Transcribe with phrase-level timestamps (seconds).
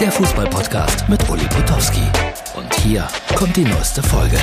[0.00, 2.02] der Fußballpodcast mit Uli Potowski.
[2.56, 4.38] Und hier kommt die neueste Folge.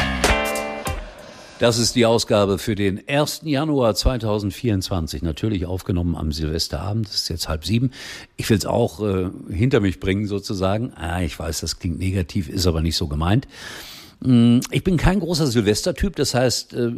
[1.60, 3.42] Das ist die Ausgabe für den 1.
[3.44, 5.22] Januar 2024.
[5.22, 7.08] Natürlich aufgenommen am Silvesterabend.
[7.08, 7.92] Es ist jetzt halb sieben.
[8.36, 10.92] Ich will es auch äh, hinter mich bringen sozusagen.
[10.96, 13.48] Ah, ich weiß, das klingt negativ, ist aber nicht so gemeint.
[14.20, 16.18] Mm, ich bin kein großer Silvestertyp.
[16.18, 16.92] Das heißt, äh,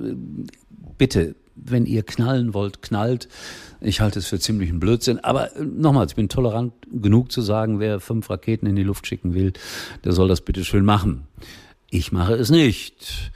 [0.97, 3.27] bitte, wenn ihr knallen wollt, knallt.
[3.81, 5.19] Ich halte es für ziemlichen Blödsinn.
[5.19, 9.07] Aber äh, nochmals, ich bin tolerant genug zu sagen, wer fünf Raketen in die Luft
[9.07, 9.53] schicken will,
[10.03, 11.27] der soll das bitte schön machen.
[11.89, 13.31] Ich mache es nicht.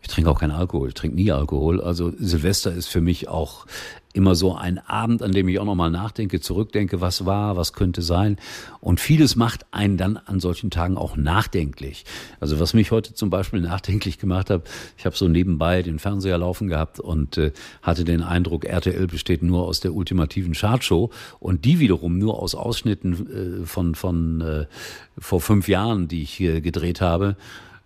[0.00, 1.80] Ich trinke auch keinen Alkohol, ich trinke nie Alkohol.
[1.80, 3.66] Also Silvester ist für mich auch
[4.16, 8.00] immer so ein Abend, an dem ich auch nochmal nachdenke, zurückdenke, was war, was könnte
[8.00, 8.38] sein.
[8.80, 12.04] Und vieles macht einen dann an solchen Tagen auch nachdenklich.
[12.40, 14.62] Also was mich heute zum Beispiel nachdenklich gemacht hat,
[14.96, 17.52] ich habe so nebenbei den Fernseher laufen gehabt und äh,
[17.82, 22.54] hatte den Eindruck, RTL besteht nur aus der ultimativen Chartshow und die wiederum nur aus
[22.54, 24.66] Ausschnitten äh, von, von äh,
[25.18, 27.36] vor fünf Jahren, die ich hier gedreht habe.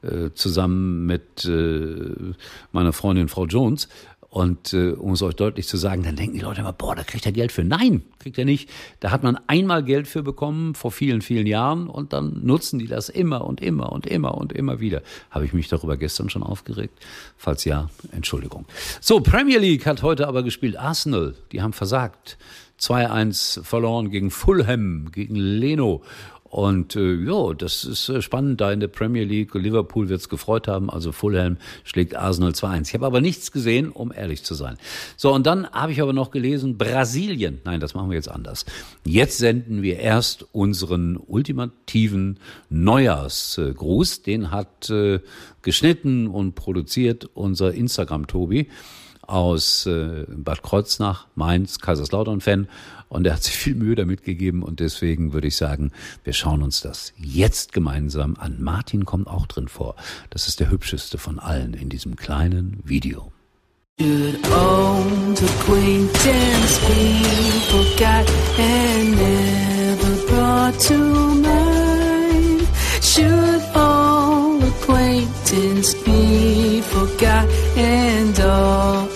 [0.03, 2.33] Äh, zusammen mit äh,
[2.73, 3.87] meiner Freundin Frau Jones.
[4.31, 7.03] Und äh, um es euch deutlich zu sagen, dann denken die Leute immer, boah, da
[7.03, 7.65] kriegt er Geld für.
[7.65, 8.71] Nein, kriegt er nicht.
[9.01, 12.87] Da hat man einmal Geld für bekommen vor vielen, vielen Jahren und dann nutzen die
[12.87, 15.03] das immer und immer und immer und immer wieder.
[15.33, 16.97] Habe ich mich darüber gestern schon aufgeregt?
[17.37, 18.67] Falls ja, Entschuldigung.
[19.01, 20.77] So, Premier League hat heute aber gespielt.
[20.77, 22.39] Arsenal, die haben versagt.
[22.81, 26.03] 2-1 verloren gegen Fulham, gegen Leno.
[26.51, 29.55] Und äh, ja, das ist äh, spannend da in der Premier League.
[29.55, 30.91] Liverpool wird es gefreut haben.
[30.91, 32.89] Also Fulham schlägt Arsenal 2-1.
[32.89, 34.77] Ich habe aber nichts gesehen, um ehrlich zu sein.
[35.17, 37.61] So, und dann habe ich aber noch gelesen, Brasilien.
[37.65, 38.67] Nein, das machen wir jetzt anders.
[39.07, 44.23] Jetzt senden wir erst unseren ultimativen Neujahrsgruß.
[44.23, 45.21] Den hat äh,
[45.63, 48.67] geschnitten und produziert unser Instagram-Tobi
[49.23, 52.67] aus äh, Bad Kreuznach, Mainz, Kaiserslautern-Fan.
[53.11, 55.91] Und er hat sich viel Mühe damit gegeben und deswegen würde ich sagen,
[56.23, 58.63] wir schauen uns das jetzt gemeinsam an.
[58.63, 59.97] Martin kommt auch drin vor.
[60.31, 63.33] Das ist der hübscheste von allen in diesem kleinen Video.
[63.99, 67.23] Should old acquaintance be
[67.69, 72.69] forgot and never brought to mind?
[73.03, 79.10] Should all acquaintance be forgot and all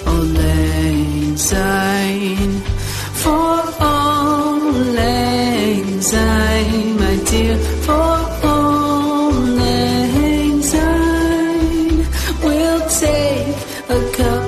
[13.00, 13.56] take
[13.90, 14.43] a cup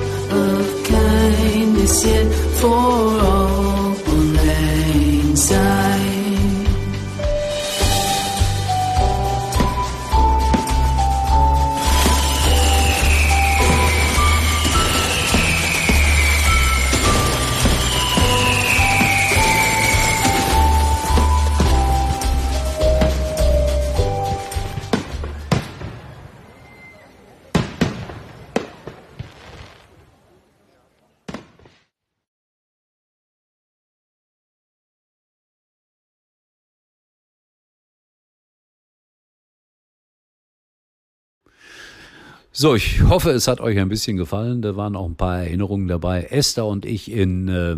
[42.59, 44.63] So, ich hoffe, es hat euch ein bisschen gefallen.
[44.63, 46.23] Da waren auch ein paar Erinnerungen dabei.
[46.23, 47.75] Esther und ich in, äh,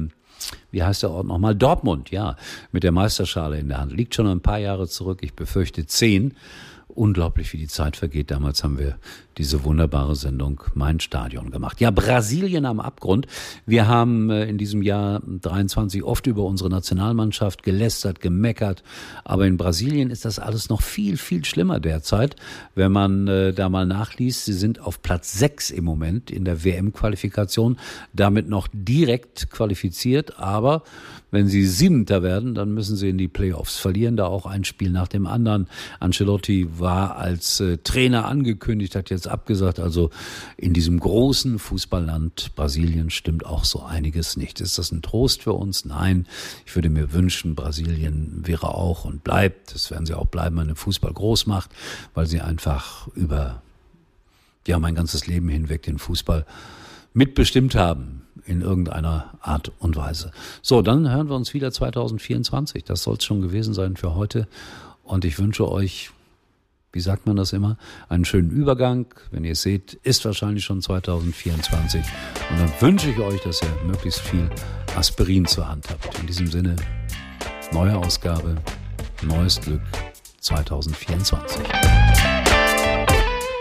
[0.71, 1.53] wie heißt der Ort nochmal?
[1.53, 2.37] Dortmund, ja,
[2.71, 3.91] mit der Meisterschale in der Hand.
[3.91, 5.19] Liegt schon ein paar Jahre zurück.
[5.21, 6.33] Ich befürchte zehn.
[6.95, 8.31] Unglaublich, wie die Zeit vergeht.
[8.31, 8.97] Damals haben wir
[9.37, 11.79] diese wunderbare Sendung Mein Stadion gemacht.
[11.79, 13.25] Ja, Brasilien am Abgrund.
[13.65, 18.83] Wir haben äh, in diesem Jahr 23 oft über unsere Nationalmannschaft gelästert, gemeckert.
[19.23, 22.35] Aber in Brasilien ist das alles noch viel, viel schlimmer derzeit.
[22.75, 26.65] Wenn man äh, da mal nachliest, sie sind auf Platz 6 im Moment in der
[26.65, 27.77] WM-Qualifikation,
[28.13, 30.39] damit noch direkt qualifiziert.
[30.39, 30.83] Aber
[31.31, 34.89] wenn sie Siebenter werden, dann müssen sie in die Playoffs verlieren, da auch ein Spiel
[34.89, 35.67] nach dem anderen.
[35.99, 39.79] Ancelotti war als äh, Trainer angekündigt, hat jetzt abgesagt.
[39.79, 40.09] Also
[40.57, 44.61] in diesem großen Fußballland Brasilien stimmt auch so einiges nicht.
[44.61, 45.85] Ist das ein Trost für uns?
[45.85, 46.27] Nein.
[46.65, 50.75] Ich würde mir wünschen, Brasilien wäre auch und bleibt, das werden sie auch bleiben, eine
[50.75, 51.69] Fußballgroßmacht,
[52.13, 53.61] weil sie einfach über
[54.67, 56.45] ja mein ganzes Leben hinweg den Fußball
[57.13, 60.31] mitbestimmt haben in irgendeiner Art und Weise.
[60.61, 62.83] So, dann hören wir uns wieder 2024.
[62.83, 64.47] Das soll es schon gewesen sein für heute.
[65.03, 66.11] Und ich wünsche euch,
[66.91, 67.77] wie sagt man das immer,
[68.07, 69.05] einen schönen Übergang.
[69.31, 72.01] Wenn ihr es seht, ist wahrscheinlich schon 2024.
[72.49, 74.49] Und dann wünsche ich euch, dass ihr möglichst viel
[74.95, 76.19] Aspirin zur Hand habt.
[76.19, 76.75] In diesem Sinne,
[77.71, 78.55] neue Ausgabe,
[79.21, 79.81] neues Glück
[80.41, 81.61] 2024.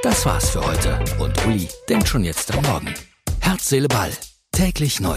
[0.03, 2.95] Das war's für heute und Uli denkt schon jetzt am Morgen.
[3.41, 4.13] Herz, Seele, Ball.
[4.53, 5.17] Täglich neu.